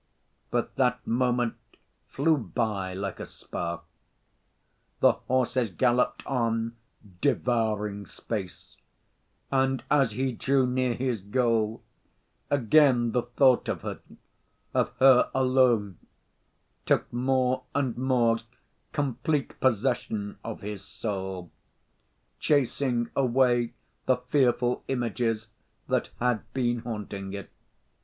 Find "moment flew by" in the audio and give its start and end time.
1.05-2.95